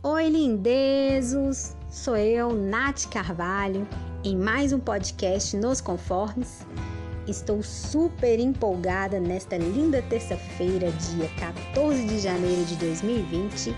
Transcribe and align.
Oi, 0.00 0.28
lindezos! 0.28 1.74
Sou 1.90 2.16
eu, 2.16 2.54
Nath 2.54 3.06
Carvalho, 3.10 3.84
em 4.22 4.36
mais 4.36 4.72
um 4.72 4.78
podcast 4.78 5.56
Nos 5.56 5.80
Conformes. 5.80 6.64
Estou 7.26 7.64
super 7.64 8.38
empolgada 8.38 9.18
nesta 9.18 9.56
linda 9.58 10.00
terça-feira, 10.02 10.92
dia 10.92 11.28
14 11.40 12.04
de 12.04 12.20
janeiro 12.20 12.64
de 12.66 12.76
2020. 12.76 13.74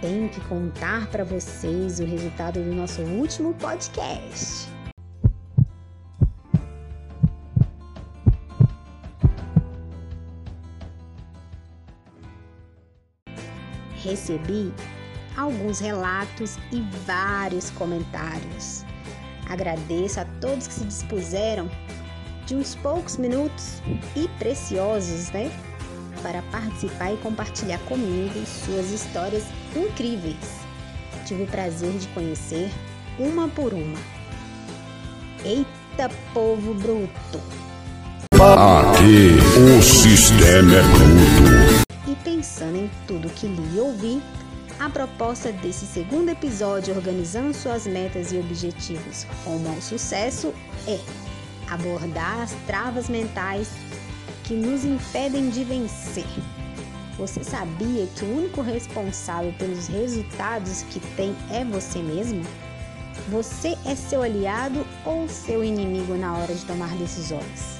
Tenho 0.00 0.28
que 0.28 0.40
contar 0.42 1.10
para 1.10 1.24
vocês 1.24 1.98
o 1.98 2.04
resultado 2.04 2.62
do 2.62 2.72
nosso 2.72 3.02
último 3.02 3.52
podcast. 3.54 4.68
Recebi 14.04 14.72
alguns 15.40 15.80
relatos 15.80 16.58
e 16.70 16.82
vários 17.06 17.70
comentários. 17.70 18.84
Agradeço 19.48 20.20
a 20.20 20.24
todos 20.40 20.66
que 20.66 20.74
se 20.74 20.84
dispuseram 20.84 21.68
de 22.46 22.54
uns 22.54 22.74
poucos 22.76 23.16
minutos 23.16 23.82
e 24.14 24.28
preciosos, 24.38 25.30
né? 25.30 25.50
Para 26.22 26.42
participar 26.50 27.12
e 27.12 27.16
compartilhar 27.18 27.78
comigo 27.80 28.34
suas 28.46 28.90
histórias 28.90 29.44
incríveis. 29.74 30.60
Tive 31.24 31.44
o 31.44 31.46
prazer 31.46 31.92
de 31.92 32.06
conhecer 32.08 32.70
uma 33.18 33.48
por 33.48 33.72
uma. 33.72 33.98
Eita 35.44 36.10
povo 36.34 36.74
bruto! 36.74 37.40
Aqui 38.34 39.36
o 39.58 39.82
sistema 39.82 40.74
é 40.74 40.82
bruto. 40.82 42.10
E 42.10 42.14
pensando 42.24 42.76
em 42.76 42.90
tudo 43.06 43.28
que 43.30 43.46
li 43.46 43.76
e 43.76 43.80
ouvi, 43.80 44.22
a 44.80 44.88
proposta 44.88 45.52
desse 45.52 45.84
segundo 45.84 46.30
episódio, 46.30 46.96
organizando 46.96 47.52
suas 47.52 47.86
metas 47.86 48.32
e 48.32 48.38
objetivos 48.38 49.26
rumo 49.44 49.68
ao 49.68 49.80
sucesso, 49.82 50.54
é 50.88 50.98
abordar 51.68 52.40
as 52.40 52.52
travas 52.66 53.06
mentais 53.06 53.68
que 54.42 54.54
nos 54.54 54.82
impedem 54.82 55.50
de 55.50 55.64
vencer. 55.64 56.24
Você 57.18 57.44
sabia 57.44 58.06
que 58.16 58.24
o 58.24 58.38
único 58.38 58.62
responsável 58.62 59.52
pelos 59.58 59.86
resultados 59.86 60.82
que 60.84 60.98
tem 61.14 61.36
é 61.50 61.62
você 61.62 61.98
mesmo? 61.98 62.42
Você 63.28 63.76
é 63.84 63.94
seu 63.94 64.22
aliado 64.22 64.86
ou 65.04 65.28
seu 65.28 65.62
inimigo 65.62 66.14
na 66.14 66.38
hora 66.38 66.54
de 66.54 66.64
tomar 66.64 66.96
decisões? 66.96 67.78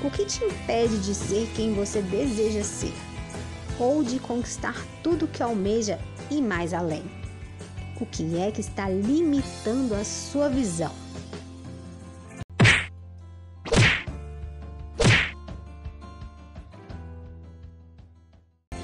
O 0.00 0.08
que 0.08 0.24
te 0.24 0.44
impede 0.44 1.00
de 1.00 1.12
ser 1.12 1.50
quem 1.56 1.74
você 1.74 2.00
deseja 2.02 2.62
ser? 2.62 2.94
Ou 3.80 4.04
de 4.04 4.20
conquistar 4.20 4.76
tudo 5.02 5.26
que 5.26 5.42
almeja 5.42 5.98
e 6.30 6.40
mais 6.40 6.72
além. 6.72 7.04
O 8.00 8.04
que 8.04 8.38
é 8.38 8.50
que 8.50 8.60
está 8.60 8.88
limitando 8.88 9.94
a 9.94 10.04
sua 10.04 10.48
visão? 10.48 10.92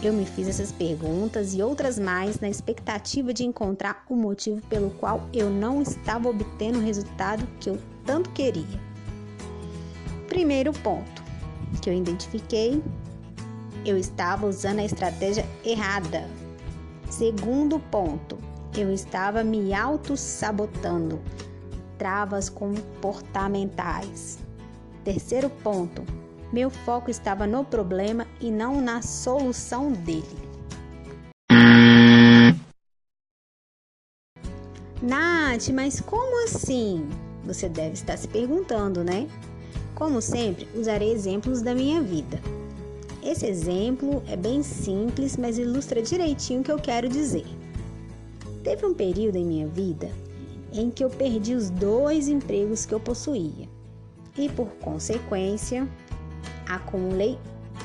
Eu 0.03 0.13
me 0.13 0.27
fiz 0.27 0.49
essas 0.49 0.73
perguntas 0.73 1.55
e 1.55 1.63
outras 1.63 1.97
mais 1.97 2.41
na 2.41 2.49
expectativa 2.49 3.33
de 3.33 3.45
encontrar 3.45 4.05
o 4.09 4.17
motivo 4.17 4.61
pelo 4.63 4.91
qual 4.91 5.29
eu 5.33 5.49
não 5.49 5.81
estava 5.81 6.29
obtendo 6.29 6.79
o 6.79 6.83
resultado 6.83 7.47
que 7.61 7.71
eu 7.71 7.79
tanto 8.05 8.31
queria. 8.31 8.81
Primeiro 10.27 10.73
ponto 10.73 11.23
que 11.81 11.89
eu 11.89 11.95
identifiquei, 11.95 12.83
eu 13.87 13.97
estava 13.97 14.47
usando 14.47 14.81
a 14.81 14.85
estratégia 14.85 15.47
errada. 15.65 16.29
Segundo 17.13 17.79
ponto, 17.79 18.39
eu 18.75 18.91
estava 18.91 19.45
me 19.45 19.75
auto-sabotando. 19.75 21.21
Travas 21.99 22.49
comportamentais. 22.49 24.39
Terceiro 25.05 25.51
ponto, 25.51 26.03
meu 26.51 26.71
foco 26.71 27.11
estava 27.11 27.47
no 27.47 27.67
problema 27.67 28.27
e 28.41 28.51
não 28.51 28.81
na 28.81 29.03
solução 29.03 29.93
dele. 29.93 30.25
Nath, 35.03 35.69
mas 35.69 36.01
como 36.01 36.47
assim? 36.47 37.07
Você 37.45 37.69
deve 37.69 37.93
estar 37.93 38.17
se 38.17 38.27
perguntando, 38.27 39.05
né? 39.05 39.29
Como 39.95 40.23
sempre, 40.23 40.67
usarei 40.75 41.13
exemplos 41.13 41.61
da 41.61 41.75
minha 41.75 42.01
vida. 42.01 42.41
Esse 43.33 43.47
exemplo 43.47 44.23
é 44.29 44.37
bem 44.37 44.63
simples, 44.63 45.39
mas 45.39 45.57
ilustra 45.57 46.03
direitinho 46.03 46.61
o 46.61 46.63
que 46.63 46.71
eu 46.71 46.79
quero 46.79 47.09
dizer. 47.09 47.47
Teve 48.63 48.85
um 48.85 48.93
período 48.93 49.37
em 49.37 49.47
minha 49.47 49.67
vida 49.67 50.11
em 50.71 50.91
que 50.91 51.03
eu 51.03 51.09
perdi 51.09 51.55
os 51.55 51.71
dois 51.71 52.29
empregos 52.29 52.85
que 52.85 52.93
eu 52.93 53.01
possuía 53.01 53.67
e, 54.37 54.51
por 54.51 54.67
consequência, 54.83 55.89
acumulei 56.69 57.39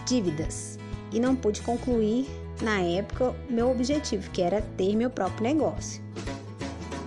dívidas 0.05 0.77
e 1.13 1.19
não 1.19 1.33
pude 1.33 1.61
concluir 1.61 2.27
na 2.61 2.81
época 2.81 3.33
meu 3.49 3.71
objetivo, 3.71 4.29
que 4.31 4.41
era 4.41 4.61
ter 4.75 4.97
meu 4.97 5.09
próprio 5.09 5.43
negócio. 5.43 6.03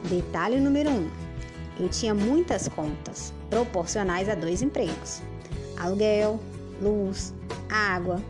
Detalhe 0.09 0.59
número 0.59 0.89
1: 0.89 0.95
um, 0.95 1.11
eu 1.79 1.91
tinha 1.91 2.15
muitas 2.15 2.69
contas 2.69 3.35
proporcionais 3.51 4.31
a 4.31 4.35
dois 4.35 4.63
empregos: 4.63 5.21
aluguel, 5.77 6.41
luz, 6.81 7.35
água, 7.69 8.23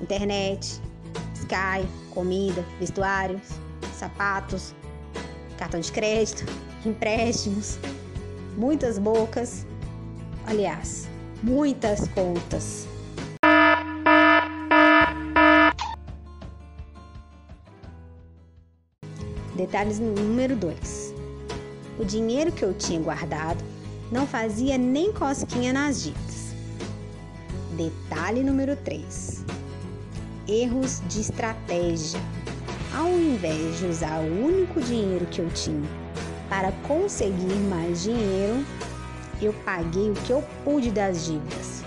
internet, 0.00 0.80
Sky, 1.34 1.88
comida, 2.12 2.64
vestuários, 2.78 3.40
sapatos, 3.94 4.74
cartão 5.56 5.80
de 5.80 5.90
crédito, 5.90 6.44
empréstimos, 6.84 7.78
muitas 8.56 8.98
bocas, 8.98 9.66
aliás, 10.46 11.08
muitas 11.42 12.06
contas. 12.08 12.86
Detalhes 19.56 19.98
número 19.98 20.54
2. 20.54 21.14
O 21.98 22.04
dinheiro 22.04 22.52
que 22.52 22.62
eu 22.62 22.72
tinha 22.72 23.00
guardado 23.00 23.64
não 24.12 24.24
fazia 24.24 24.78
nem 24.78 25.12
cosquinha 25.12 25.72
nas 25.72 26.02
dívidas. 26.02 26.37
Detalhe 27.78 28.42
número 28.42 28.74
3. 28.74 29.44
Erros 30.48 31.00
de 31.06 31.20
estratégia. 31.20 32.18
Ao 32.92 33.08
invés 33.08 33.78
de 33.78 33.86
usar 33.86 34.18
o 34.18 34.46
único 34.46 34.80
dinheiro 34.80 35.24
que 35.26 35.40
eu 35.40 35.48
tinha 35.50 35.88
para 36.48 36.72
conseguir 36.88 37.54
mais 37.70 38.02
dinheiro, 38.02 38.64
eu 39.40 39.52
paguei 39.64 40.10
o 40.10 40.14
que 40.14 40.32
eu 40.32 40.42
pude 40.64 40.90
das 40.90 41.26
dívidas. 41.26 41.84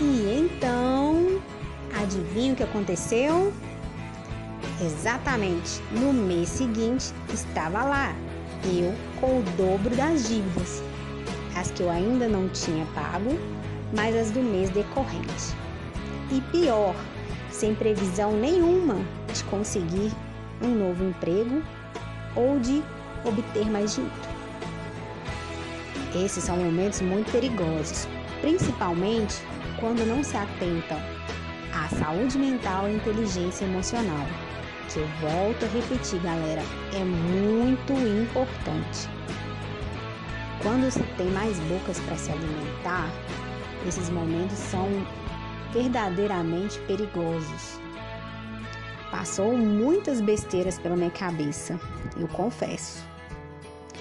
E 0.00 0.48
então, 0.48 1.38
adivinha 1.94 2.54
o 2.54 2.56
que 2.56 2.62
aconteceu? 2.62 3.52
Exatamente, 4.82 5.82
no 5.92 6.14
mês 6.14 6.48
seguinte 6.48 7.12
estava 7.30 7.84
lá, 7.84 8.16
eu 8.64 8.94
com 9.20 9.40
o 9.40 9.42
dobro 9.58 9.94
das 9.94 10.26
dívidas, 10.26 10.82
as 11.54 11.70
que 11.70 11.82
eu 11.82 11.90
ainda 11.90 12.26
não 12.26 12.48
tinha 12.48 12.86
pago, 12.94 13.38
mas 13.94 14.16
as 14.16 14.30
do 14.30 14.40
mês 14.40 14.70
decorrente. 14.70 15.54
E 16.30 16.40
pior, 16.52 16.94
sem 17.50 17.74
previsão 17.74 18.32
nenhuma 18.32 18.96
de 19.32 19.44
conseguir 19.44 20.12
um 20.62 20.68
novo 20.68 21.04
emprego 21.04 21.62
ou 22.34 22.58
de 22.58 22.82
obter 23.24 23.70
mais 23.70 23.94
dinheiro. 23.94 24.14
Esses 26.14 26.44
são 26.44 26.56
momentos 26.56 27.00
muito 27.00 27.30
perigosos, 27.32 28.06
principalmente 28.40 29.36
quando 29.80 30.06
não 30.06 30.22
se 30.22 30.36
atentam 30.36 30.98
à 31.72 31.88
saúde 31.88 32.38
mental 32.38 32.88
e 32.88 32.94
inteligência 32.94 33.64
emocional 33.64 34.26
que 34.88 35.00
eu 35.00 35.08
volto 35.20 35.64
a 35.64 35.68
repetir, 35.68 36.20
galera, 36.20 36.62
é 36.92 37.04
muito 37.04 37.92
importante. 37.92 39.08
Quando 40.62 40.90
se 40.90 41.02
tem 41.16 41.26
mais 41.30 41.58
bocas 41.60 41.98
para 42.00 42.16
se 42.16 42.30
alimentar, 42.30 43.10
esses 43.86 44.10
momentos 44.10 44.56
são 44.56 44.88
verdadeiramente 45.72 46.78
perigosos. 46.80 47.80
Passou 49.10 49.56
muitas 49.56 50.20
besteiras 50.20 50.78
pela 50.78 50.96
minha 50.96 51.10
cabeça, 51.10 51.78
eu 52.16 52.28
confesso. 52.28 53.04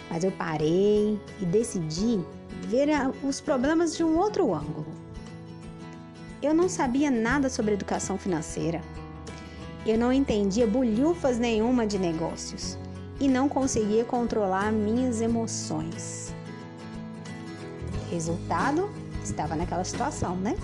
Mas 0.09 0.23
eu 0.23 0.31
parei 0.31 1.19
e 1.39 1.45
decidi 1.45 2.19
ver 2.67 2.89
os 3.23 3.39
problemas 3.39 3.95
de 3.95 4.03
um 4.03 4.17
outro 4.17 4.53
ângulo. 4.53 4.87
Eu 6.41 6.53
não 6.53 6.67
sabia 6.67 7.09
nada 7.09 7.49
sobre 7.49 7.73
educação 7.73 8.17
financeira 8.17 8.81
eu 9.85 9.97
não 9.97 10.13
entendia 10.13 10.65
bolhufas 10.65 11.37
nenhuma 11.37 11.85
de 11.85 11.99
negócios 11.99 12.77
e 13.19 13.27
não 13.27 13.49
conseguia 13.49 14.05
controlar 14.05 14.71
minhas 14.71 15.19
emoções. 15.19 16.33
Resultado, 18.09 18.89
estava 19.23 19.55
naquela 19.55 19.83
situação, 19.83 20.35
né? 20.35 20.55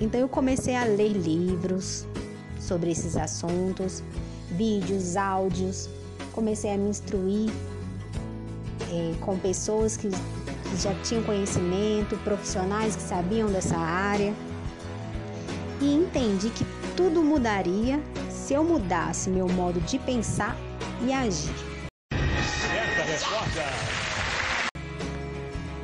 Então 0.00 0.20
eu 0.20 0.28
comecei 0.28 0.74
a 0.74 0.84
ler 0.84 1.12
livros 1.12 2.06
sobre 2.58 2.90
esses 2.90 3.16
assuntos, 3.16 4.02
vídeos, 4.50 5.16
áudios. 5.16 5.88
Comecei 6.32 6.72
a 6.72 6.76
me 6.76 6.90
instruir 6.90 7.50
é, 8.90 9.14
com 9.20 9.38
pessoas 9.38 9.96
que, 9.96 10.08
que 10.08 10.76
já 10.76 10.94
tinham 11.02 11.22
conhecimento, 11.22 12.16
profissionais 12.24 12.96
que 12.96 13.02
sabiam 13.02 13.48
dessa 13.50 13.76
área. 13.76 14.34
E 15.80 15.94
entendi 15.94 16.50
que 16.50 16.64
tudo 16.96 17.22
mudaria 17.22 18.00
se 18.30 18.54
eu 18.54 18.64
mudasse 18.64 19.30
meu 19.30 19.48
modo 19.48 19.80
de 19.80 19.98
pensar 19.98 20.56
e 21.06 21.12
agir. 21.12 21.73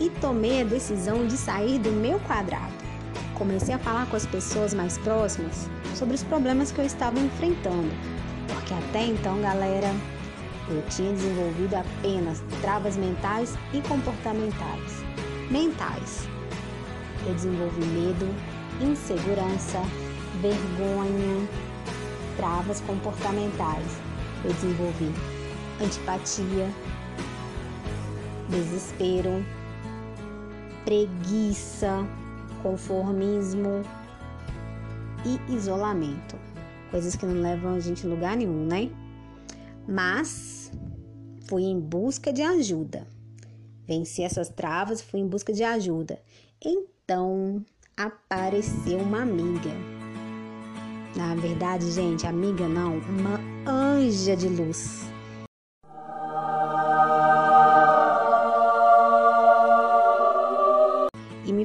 E 0.00 0.08
tomei 0.20 0.62
a 0.62 0.64
decisão 0.64 1.26
de 1.26 1.37
sair 1.37 1.79
do 1.79 1.91
meu 1.93 2.19
quadrado. 2.20 2.73
Comecei 3.35 3.75
a 3.75 3.79
falar 3.79 4.06
com 4.06 4.17
as 4.17 4.26
pessoas 4.26 4.73
mais 4.73 4.97
próximas 4.99 5.69
sobre 5.94 6.14
os 6.14 6.23
problemas 6.23 6.73
que 6.73 6.81
eu 6.81 6.87
estava 6.87 7.19
enfrentando, 7.19 7.91
porque 8.49 8.73
até 8.73 9.05
então, 9.05 9.41
galera, 9.43 9.94
eu 10.69 10.82
tinha 10.88 11.12
desenvolvido 11.12 11.75
apenas 11.75 12.43
travas 12.61 12.97
mentais 12.97 13.56
e 13.73 13.81
comportamentais. 13.82 15.05
Mentais. 15.50 16.29
Eu 17.26 17.35
desenvolvi 17.35 17.85
medo, 17.85 18.26
insegurança, 18.81 19.82
vergonha, 20.41 21.49
travas 22.37 22.81
comportamentais. 22.82 23.87
Eu 24.44 24.53
desenvolvi 24.55 25.12
antipatia, 25.82 26.70
desespero, 28.49 29.44
preguiça, 30.85 32.06
conformismo 32.62 33.82
e 35.25 35.55
isolamento. 35.55 36.37
Coisas 36.91 37.15
que 37.15 37.25
não 37.25 37.41
levam 37.41 37.75
a 37.75 37.81
gente 37.81 38.06
a 38.06 38.11
lugar 38.11 38.37
nenhum, 38.37 38.67
né? 38.67 38.91
Mas 39.87 40.73
fui 41.49 41.62
em 41.62 41.79
busca 41.79 42.32
de 42.32 42.43
ajuda. 42.43 43.06
Venci 43.87 44.23
essas 44.23 44.49
travas, 44.49 45.00
fui 45.00 45.21
em 45.21 45.27
busca 45.27 45.53
de 45.53 45.65
ajuda. 45.65 46.21
Então 46.65 47.65
apareceu 47.97 48.99
uma 48.99 49.23
amiga. 49.23 49.71
Na 51.17 51.35
verdade, 51.35 51.91
gente, 51.91 52.27
amiga 52.27 52.69
não, 52.69 52.99
uma 52.99 53.41
anja 53.67 54.37
de 54.37 54.49
luz. 54.49 55.11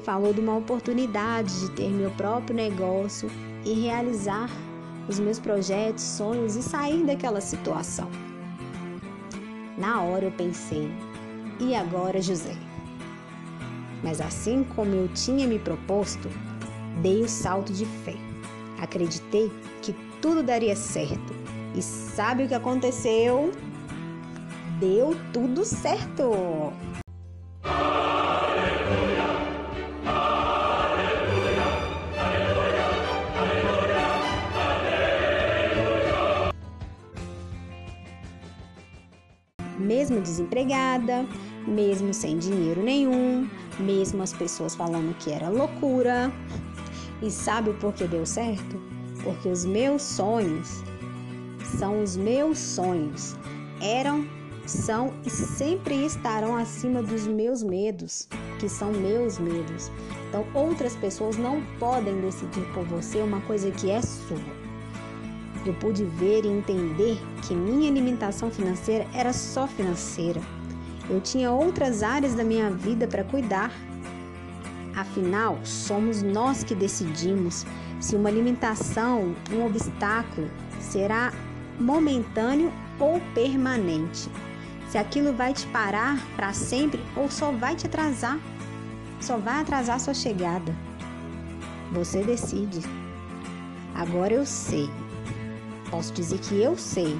Falou 0.05 0.31
de 0.31 0.39
uma 0.39 0.55
oportunidade 0.55 1.59
de 1.61 1.71
ter 1.71 1.89
meu 1.89 2.11
próprio 2.11 2.55
negócio 2.55 3.29
e 3.65 3.73
realizar 3.73 4.49
os 5.09 5.19
meus 5.19 5.39
projetos, 5.39 6.03
sonhos 6.03 6.55
e 6.55 6.61
sair 6.61 7.03
daquela 7.03 7.41
situação. 7.41 8.07
Na 9.77 10.01
hora 10.03 10.25
eu 10.25 10.31
pensei, 10.31 10.89
e 11.59 11.75
agora, 11.75 12.21
José? 12.21 12.55
Mas 14.03 14.21
assim 14.21 14.63
como 14.75 14.93
eu 14.93 15.07
tinha 15.09 15.47
me 15.47 15.57
proposto, 15.57 16.29
dei 17.01 17.21
o 17.21 17.27
salto 17.27 17.73
de 17.73 17.85
fé. 17.85 18.15
Acreditei 18.79 19.51
que 19.81 19.93
tudo 20.21 20.43
daria 20.43 20.75
certo. 20.75 21.33
E 21.73 21.81
sabe 21.81 22.43
o 22.43 22.47
que 22.47 22.53
aconteceu? 22.53 23.51
Deu 24.79 25.15
tudo 25.33 25.65
certo! 25.65 26.71
Desempregada, 40.55 41.27
mesmo 41.67 42.13
sem 42.13 42.37
dinheiro 42.37 42.81
nenhum, 42.81 43.47
mesmo 43.77 44.23
as 44.23 44.31
pessoas 44.31 44.73
falando 44.73 45.15
que 45.17 45.31
era 45.31 45.49
loucura. 45.49 46.31
E 47.21 47.29
sabe 47.29 47.73
por 47.73 47.93
que 47.93 48.07
deu 48.07 48.25
certo? 48.25 48.79
Porque 49.23 49.49
os 49.49 49.65
meus 49.65 50.01
sonhos 50.01 50.83
são 51.77 52.01
os 52.01 52.15
meus 52.15 52.57
sonhos. 52.57 53.35
Eram, 53.81 54.25
são 54.65 55.13
e 55.25 55.29
sempre 55.29 56.05
estarão 56.05 56.55
acima 56.55 57.01
dos 57.01 57.27
meus 57.27 57.61
medos, 57.61 58.27
que 58.59 58.69
são 58.69 58.91
meus 58.91 59.37
medos. 59.37 59.91
Então, 60.29 60.45
outras 60.53 60.95
pessoas 60.95 61.37
não 61.37 61.61
podem 61.79 62.21
decidir 62.21 62.65
por 62.73 62.83
você 62.85 63.19
uma 63.19 63.41
coisa 63.41 63.71
que 63.71 63.89
é 63.89 64.01
sua 64.01 64.64
eu 65.65 65.73
pude 65.73 66.03
ver 66.03 66.45
e 66.45 66.47
entender 66.47 67.19
que 67.41 67.55
minha 67.55 67.91
limitação 67.91 68.51
financeira 68.51 69.07
era 69.13 69.33
só 69.33 69.67
financeira. 69.67 70.41
Eu 71.09 71.19
tinha 71.21 71.51
outras 71.51 72.03
áreas 72.03 72.35
da 72.35 72.43
minha 72.43 72.69
vida 72.69 73.07
para 73.07 73.23
cuidar. 73.23 73.71
Afinal, 74.95 75.59
somos 75.63 76.21
nós 76.21 76.63
que 76.63 76.73
decidimos 76.73 77.65
se 77.99 78.15
uma 78.15 78.29
limitação, 78.29 79.35
um 79.51 79.65
obstáculo, 79.65 80.49
será 80.79 81.33
momentâneo 81.79 82.71
ou 82.99 83.19
permanente. 83.33 84.29
Se 84.89 84.97
aquilo 84.97 85.33
vai 85.33 85.53
te 85.53 85.65
parar 85.67 86.17
para 86.35 86.53
sempre 86.53 87.01
ou 87.15 87.29
só 87.29 87.51
vai 87.51 87.75
te 87.75 87.87
atrasar, 87.87 88.39
só 89.19 89.37
vai 89.37 89.61
atrasar 89.61 89.99
sua 89.99 90.13
chegada. 90.13 90.73
Você 91.91 92.23
decide. 92.23 92.79
Agora 93.93 94.33
eu 94.33 94.45
sei 94.45 94.89
Posso 95.95 96.11
dizer 96.11 96.39
que 96.39 96.61
eu 96.61 96.77
sei 96.77 97.17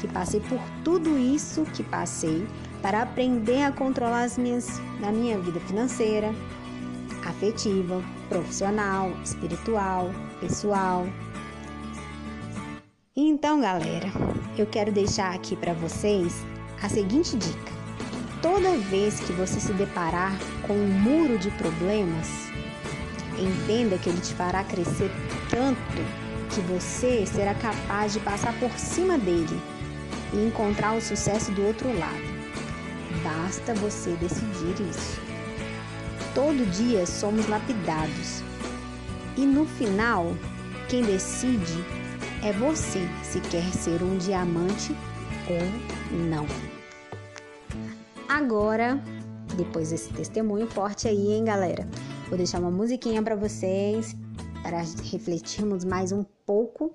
que 0.00 0.08
passei 0.08 0.40
por 0.40 0.58
tudo 0.82 1.16
isso 1.16 1.62
que 1.62 1.84
passei 1.84 2.44
para 2.82 3.02
aprender 3.02 3.62
a 3.62 3.70
controlar 3.70 4.24
as 4.24 4.36
minhas, 4.36 4.80
na 4.98 5.12
minha 5.12 5.38
vida 5.38 5.60
financeira, 5.60 6.34
afetiva, 7.24 8.02
profissional, 8.28 9.12
espiritual, 9.22 10.10
pessoal. 10.40 11.06
Então, 13.14 13.60
galera, 13.60 14.08
eu 14.58 14.66
quero 14.66 14.90
deixar 14.90 15.32
aqui 15.32 15.54
para 15.54 15.72
vocês 15.74 16.44
a 16.82 16.88
seguinte 16.88 17.36
dica. 17.36 17.72
Toda 18.42 18.76
vez 18.76 19.20
que 19.20 19.32
você 19.34 19.60
se 19.60 19.72
deparar 19.74 20.36
com 20.66 20.72
um 20.72 20.88
muro 20.88 21.38
de 21.38 21.50
problemas, 21.52 22.26
entenda 23.38 23.96
que 23.98 24.08
ele 24.08 24.20
te 24.20 24.34
fará 24.34 24.64
crescer 24.64 25.12
tanto 25.48 26.29
que 26.54 26.60
você 26.62 27.24
será 27.26 27.54
capaz 27.54 28.12
de 28.12 28.20
passar 28.20 28.58
por 28.58 28.70
cima 28.78 29.16
dele 29.16 29.60
e 30.32 30.46
encontrar 30.46 30.96
o 30.96 31.00
sucesso 31.00 31.52
do 31.52 31.64
outro 31.64 31.88
lado. 31.98 32.40
Basta 33.22 33.74
você 33.74 34.10
decidir 34.16 34.80
isso. 34.88 35.20
Todo 36.34 36.70
dia 36.70 37.06
somos 37.06 37.48
lapidados 37.48 38.42
e 39.36 39.46
no 39.46 39.64
final, 39.64 40.36
quem 40.88 41.02
decide 41.02 41.84
é 42.42 42.52
você 42.52 43.00
se 43.22 43.40
quer 43.40 43.64
ser 43.72 44.02
um 44.02 44.18
diamante 44.18 44.94
ou 45.48 46.18
não. 46.28 46.46
Agora, 48.28 49.02
depois 49.56 49.90
desse 49.90 50.12
testemunho 50.12 50.66
forte 50.66 51.08
aí, 51.08 51.32
hein, 51.32 51.44
galera? 51.44 51.88
Vou 52.28 52.36
deixar 52.36 52.60
uma 52.60 52.70
musiquinha 52.70 53.22
para 53.22 53.34
vocês 53.34 54.14
para 54.62 54.82
refletirmos 55.10 55.84
mais 55.84 56.12
um 56.12 56.24
pouco 56.44 56.94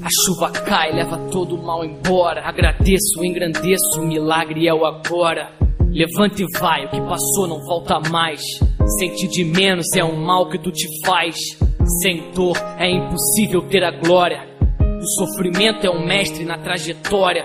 A 0.00 0.08
chuva 0.24 0.50
cai, 0.52 0.92
leva 0.92 1.18
todo 1.30 1.56
o 1.56 1.62
mal 1.62 1.84
embora. 1.84 2.42
Agradeço, 2.46 3.24
engrandeço, 3.24 4.00
o 4.00 4.06
milagre 4.06 4.68
é 4.68 4.72
o 4.72 4.86
agora. 4.86 5.50
Levanta 5.90 6.40
e 6.40 6.46
vai, 6.58 6.86
o 6.86 6.88
que 6.88 7.00
passou 7.00 7.48
não 7.48 7.58
volta 7.64 7.98
mais. 8.10 8.40
Sentir 9.00 9.26
de 9.26 9.44
menos 9.44 9.86
é 9.96 10.04
um 10.04 10.24
mal 10.24 10.48
que 10.48 10.58
tu 10.58 10.70
te 10.70 10.86
faz. 11.04 11.34
Sem 12.00 12.30
dor 12.32 12.56
é 12.78 12.88
impossível 12.88 13.62
ter 13.62 13.82
a 13.82 13.90
glória. 13.90 14.46
O 14.80 15.06
sofrimento 15.18 15.84
é 15.84 15.90
um 15.90 16.06
mestre 16.06 16.44
na 16.44 16.58
trajetória. 16.58 17.44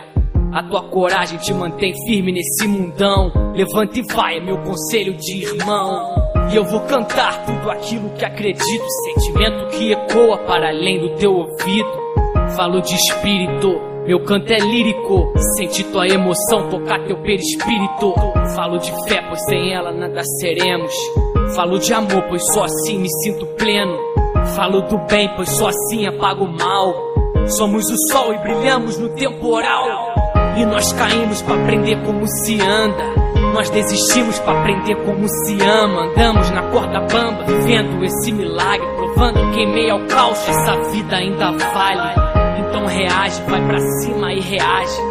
A 0.54 0.62
tua 0.62 0.84
coragem 0.90 1.40
te 1.40 1.52
mantém 1.54 1.94
firme 2.06 2.32
nesse 2.32 2.68
mundão. 2.68 3.32
Levanta 3.56 3.98
e 3.98 4.04
vai, 4.14 4.38
é 4.38 4.40
meu 4.40 4.60
conselho 4.60 5.18
de 5.18 5.42
irmão. 5.42 6.23
E 6.52 6.56
eu 6.56 6.64
vou 6.66 6.82
cantar 6.82 7.46
tudo 7.46 7.70
aquilo 7.72 8.10
que 8.12 8.26
acredito, 8.26 8.86
sentimento 9.06 9.68
que 9.70 9.92
ecoa 9.92 10.38
para 10.40 10.70
além 10.70 11.00
do 11.00 11.16
teu 11.16 11.34
ouvido. 11.34 12.04
Falo 12.56 12.82
de 12.82 12.94
espírito, 12.94 13.94
meu 14.06 14.20
canto 14.26 14.52
é 14.52 14.60
lírico. 14.60 15.32
Sentir 15.58 15.86
tua 15.86 16.08
emoção, 16.08 16.70
tocar 16.70 17.00
teu 17.06 17.18
perispírito. 17.18 18.14
Falo 18.54 18.78
de 18.78 18.92
fé, 19.08 19.24
pois 19.28 19.44
sem 19.46 19.74
ela 19.74 19.94
nada 19.94 20.22
seremos. 20.40 20.94
Falo 21.56 21.80
de 21.80 21.94
amor, 21.94 22.24
pois 22.28 22.42
só 22.54 22.66
assim 22.66 23.00
me 23.00 23.10
sinto 23.24 23.46
pleno. 23.56 23.98
Falo 24.56 24.82
do 24.82 24.98
bem, 25.10 25.30
pois 25.36 25.50
só 25.50 25.70
assim 25.70 26.06
apago 26.06 26.44
o 26.44 26.52
mal. 26.52 26.94
Somos 27.48 27.90
o 27.90 27.98
sol 28.12 28.34
e 28.34 28.38
brilhamos 28.40 28.98
no 28.98 29.10
temporal. 29.16 29.86
E 30.58 30.66
nós 30.66 30.92
caímos 30.92 31.42
para 31.42 31.62
aprender 31.62 31.98
como 32.04 32.28
se 32.28 32.60
anda. 32.62 33.33
Nós 33.54 33.70
desistimos 33.70 34.40
para 34.40 34.60
aprender 34.60 34.96
como 35.06 35.28
se 35.28 35.62
ama. 35.62 36.06
Andamos 36.06 36.50
na 36.50 36.64
corda 36.72 37.00
bamba, 37.02 37.44
vivendo 37.44 38.04
esse 38.04 38.32
milagre, 38.32 38.86
provando 38.96 39.52
que 39.52 39.62
em 39.62 39.72
meio 39.72 39.94
ao 39.94 40.00
caos 40.08 40.50
essa 40.50 40.90
vida 40.90 41.16
ainda 41.16 41.52
vale. 41.52 42.16
Então 42.60 42.86
reage, 42.88 43.42
vai 43.44 43.62
pra 43.68 43.80
cima 43.80 44.34
e 44.34 44.40
reage. 44.40 45.02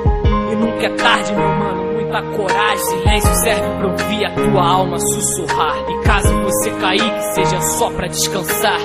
E 0.50 0.56
nunca 0.56 0.86
é 0.86 0.90
tarde, 0.90 1.32
meu 1.32 1.48
mano, 1.48 1.92
muita 1.92 2.20
coragem. 2.36 2.78
Silêncio 2.78 3.34
serve 3.36 3.78
pra 3.78 3.86
ouvir 3.86 4.24
a 4.24 4.34
tua 4.34 4.68
alma 4.68 4.98
sussurrar. 4.98 5.76
E 5.88 6.04
caso 6.04 6.42
você 6.42 6.70
cair, 6.72 7.14
que 7.14 7.34
seja 7.34 7.60
só 7.60 7.90
pra 7.90 8.08
descansar. 8.08 8.80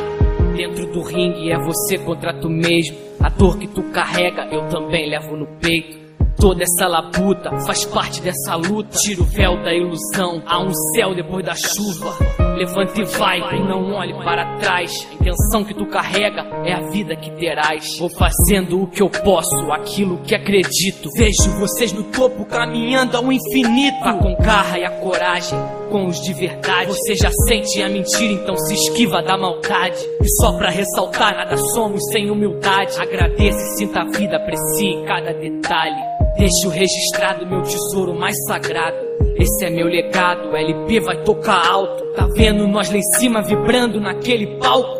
Dentro 0.56 0.86
do 0.86 1.02
ringue 1.02 1.52
é 1.52 1.58
você 1.58 1.98
contra 1.98 2.32
tu 2.40 2.48
mesmo. 2.48 2.96
A 3.20 3.30
dor 3.30 3.58
que 3.58 3.68
tu 3.68 3.82
carrega, 3.92 4.48
eu 4.52 4.68
também 4.68 5.10
levo 5.10 5.36
no 5.36 5.48
peito. 5.60 6.07
Toda 6.40 6.64
essa 6.64 6.88
labuta 6.88 7.50
faz 7.66 7.84
parte 7.86 8.22
dessa 8.22 8.56
luta. 8.56 8.96
Tira 9.00 9.22
o 9.22 9.26
véu 9.26 9.64
da 9.64 9.74
ilusão, 9.74 10.42
há 10.46 10.60
um 10.60 10.72
céu 10.94 11.16
depois 11.16 11.44
da 11.44 11.56
chuva. 11.56 12.16
Levante 12.56 13.02
e 13.02 13.06
vai, 13.06 13.40
e 13.56 13.64
não 13.64 13.94
olhe 13.94 14.14
para 14.24 14.58
trás. 14.60 15.08
A 15.10 15.14
intenção 15.16 15.64
que 15.64 15.74
tu 15.74 15.88
carrega 15.88 16.44
é 16.64 16.74
a 16.74 16.90
vida 16.90 17.16
que 17.16 17.32
terás. 17.32 17.98
Vou 17.98 18.10
fazendo 18.10 18.84
o 18.84 18.88
que 18.88 19.02
eu 19.02 19.10
posso, 19.10 19.72
aquilo 19.72 20.20
que 20.20 20.36
acredito. 20.36 21.10
Vejo 21.16 21.50
vocês 21.60 21.92
no 21.92 22.04
topo 22.04 22.46
caminhando 22.46 23.18
ao 23.18 23.32
infinito. 23.32 23.98
Com 24.22 24.36
garra 24.36 24.78
e 24.78 24.86
a 24.86 24.92
coragem, 24.92 25.58
com 25.90 26.06
os 26.06 26.20
de 26.22 26.34
verdade. 26.34 26.88
Você 26.88 27.16
já 27.16 27.30
sente 27.48 27.82
a 27.82 27.90
mentira, 27.90 28.34
então 28.34 28.56
se 28.58 28.74
esquiva 28.74 29.22
da 29.22 29.38
maldade. 29.38 29.98
E 30.22 30.30
só 30.42 30.54
pra 30.58 30.70
ressaltar, 30.70 31.36
nada 31.36 31.58
somos 31.58 32.02
sem 32.12 32.30
humildade. 32.30 33.00
Agradeça 33.00 33.58
e 33.58 33.78
sinta 33.78 34.02
a 34.02 34.06
vida, 34.06 34.38
aprecie 34.38 35.04
cada 35.06 35.34
detalhe. 35.34 36.18
Deixo 36.38 36.70
registrado 36.70 37.48
meu 37.48 37.62
tesouro 37.64 38.14
mais 38.14 38.36
sagrado. 38.46 38.98
Esse 39.38 39.66
é 39.66 39.70
meu 39.70 39.88
legado, 39.88 40.56
LP 40.56 41.00
vai 41.00 41.24
tocar 41.24 41.66
alto. 41.68 42.04
Tá 42.14 42.28
vendo 42.36 42.68
nós 42.68 42.90
lá 42.90 42.98
em 42.98 43.04
cima 43.18 43.42
vibrando 43.42 44.00
naquele 44.00 44.58
palco? 44.58 44.98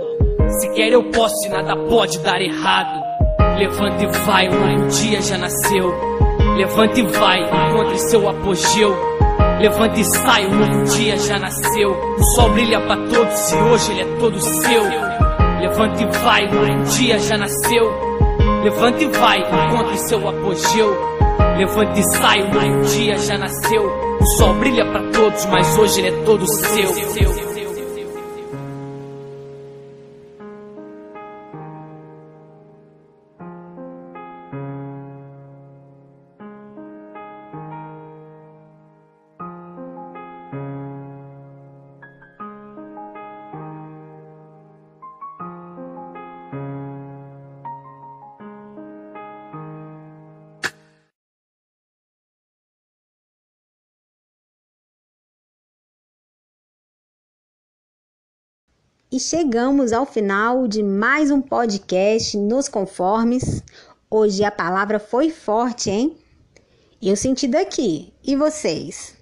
Se 0.60 0.70
quer 0.74 0.92
eu 0.92 1.04
posso 1.12 1.46
e 1.46 1.50
nada 1.50 1.76
pode 1.88 2.20
dar 2.20 2.42
errado. 2.42 3.04
Levanta 3.58 4.04
e 4.04 4.08
vai, 4.26 4.50
um 4.50 4.88
dia 4.88 5.22
já 5.22 5.38
nasceu. 5.38 5.92
Levanta 6.56 7.00
e 7.00 7.04
vai, 7.04 7.40
encontre 7.42 8.00
seu 8.00 8.30
apogeu. 8.30 9.17
Levanta 9.60 10.00
e 10.00 10.04
sai, 10.04 10.46
um 10.46 10.56
novo 10.56 10.84
dia 10.96 11.18
já 11.18 11.40
nasceu. 11.40 11.92
O 11.92 12.24
sol 12.36 12.50
brilha 12.52 12.80
pra 12.82 12.96
todos 12.96 13.52
e 13.52 13.56
hoje 13.56 13.92
ele 13.92 14.02
é 14.02 14.18
todo 14.20 14.40
seu. 14.40 14.84
Levanta 15.60 16.04
e 16.04 16.06
vai, 16.20 16.48
um 16.48 16.84
dia 16.84 17.18
já 17.18 17.38
nasceu. 17.38 17.92
Levanta 18.64 19.04
e 19.04 19.08
vai, 19.08 19.40
encontre 19.40 19.98
seu 19.98 20.30
apogeu. 20.30 20.96
Levante 21.58 22.00
e 22.00 22.04
sai, 22.18 22.44
um 22.44 22.82
dia 22.82 23.18
já 23.18 23.38
nasceu. 23.38 23.84
O 24.20 24.26
sol 24.38 24.54
brilha 24.56 24.86
para 24.86 25.02
todos, 25.12 25.46
mas 25.48 25.78
hoje 25.78 26.02
ele 26.02 26.10
é 26.10 26.24
todo 26.24 26.46
seu. 26.48 27.47
E 59.10 59.22
chegamos 59.22 59.94
ao 59.94 60.06
final 60.06 60.68
de 60.68 60.84
mais 60.84 61.32
um 61.32 61.42
podcast 61.42 62.38
nos 62.38 62.68
conformes. 62.68 63.64
Hoje 64.12 64.44
a 64.44 64.52
palavra 64.52 65.00
foi 65.00 65.30
forte, 65.30 65.90
hein? 65.90 66.18
Eu 67.02 67.16
senti 67.16 67.48
daqui. 67.48 68.12
E 68.22 68.36
vocês? 68.36 69.16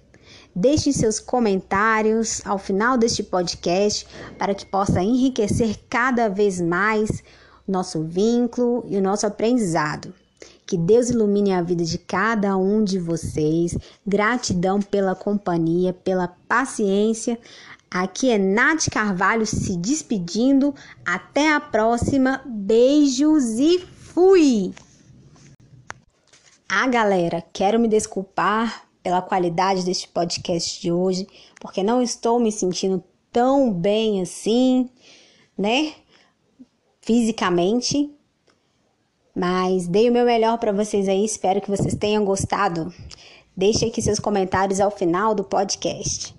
Deixem 0.52 0.92
seus 0.92 1.20
comentários 1.20 2.44
ao 2.44 2.58
final 2.58 2.98
deste 2.98 3.22
podcast 3.22 4.08
para 4.36 4.56
que 4.56 4.66
possa 4.66 5.00
enriquecer 5.00 5.76
cada 5.88 6.28
vez 6.28 6.60
mais 6.60 7.22
nosso 7.66 8.02
vínculo 8.02 8.84
e 8.88 8.96
o 8.96 9.02
nosso 9.02 9.24
aprendizado. 9.24 10.12
Que 10.66 10.76
Deus 10.76 11.10
ilumine 11.10 11.52
a 11.52 11.62
vida 11.62 11.84
de 11.84 11.96
cada 11.96 12.56
um 12.56 12.82
de 12.82 12.98
vocês. 12.98 13.78
Gratidão 14.04 14.82
pela 14.82 15.14
companhia, 15.14 15.92
pela 15.92 16.26
paciência. 16.26 17.38
Aqui 17.90 18.30
é 18.30 18.38
Nath 18.38 18.88
Carvalho 18.90 19.46
se 19.46 19.76
despedindo. 19.76 20.74
Até 21.04 21.52
a 21.52 21.60
próxima. 21.60 22.42
Beijos 22.46 23.58
e 23.58 23.78
fui! 23.78 24.72
Ah, 26.68 26.88
galera, 26.88 27.44
quero 27.52 27.78
me 27.78 27.86
desculpar 27.86 28.86
pela 29.02 29.22
qualidade 29.22 29.84
deste 29.84 30.08
podcast 30.08 30.80
de 30.80 30.90
hoje, 30.90 31.28
porque 31.60 31.80
não 31.80 32.02
estou 32.02 32.40
me 32.40 32.50
sentindo 32.50 33.04
tão 33.32 33.72
bem 33.72 34.20
assim, 34.20 34.90
né? 35.56 35.94
Fisicamente. 37.00 38.10
Mas 39.32 39.86
dei 39.86 40.10
o 40.10 40.12
meu 40.12 40.24
melhor 40.24 40.58
para 40.58 40.72
vocês 40.72 41.08
aí, 41.08 41.24
espero 41.24 41.60
que 41.60 41.70
vocês 41.70 41.94
tenham 41.94 42.24
gostado. 42.24 42.92
Deixe 43.56 43.84
aqui 43.84 44.02
seus 44.02 44.18
comentários 44.18 44.80
ao 44.80 44.90
final 44.90 45.34
do 45.34 45.44
podcast. 45.44 46.35